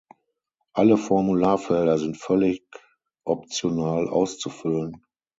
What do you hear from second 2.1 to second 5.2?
völlig optional auszufüllen.